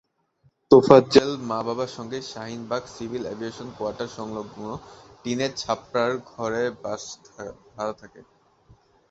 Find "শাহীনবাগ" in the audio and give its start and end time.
2.31-2.83